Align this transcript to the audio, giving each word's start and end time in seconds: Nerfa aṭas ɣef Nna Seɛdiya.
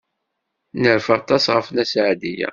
Nerfa 0.81 1.13
aṭas 1.19 1.45
ɣef 1.55 1.67
Nna 1.69 1.83
Seɛdiya. 1.91 2.49